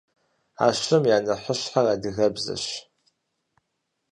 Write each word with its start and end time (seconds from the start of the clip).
А 0.65 0.67
щым 0.79 1.03
я 1.15 1.17
нэхъыщхьэр 1.25 1.85
адыгэбзэрщ. 1.93 2.67